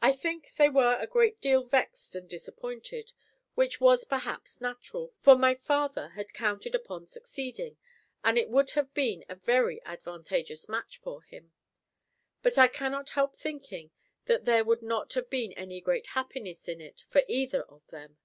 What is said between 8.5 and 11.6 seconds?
have been a very advantageous match for him;